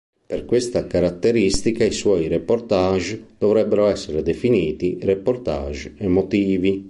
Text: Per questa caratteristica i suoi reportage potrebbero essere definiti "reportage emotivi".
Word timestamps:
Per 0.25 0.45
questa 0.45 0.87
caratteristica 0.87 1.85
i 1.85 1.91
suoi 1.91 2.27
reportage 2.27 3.23
potrebbero 3.37 3.85
essere 3.85 4.23
definiti 4.23 4.97
"reportage 4.99 5.93
emotivi". 5.97 6.79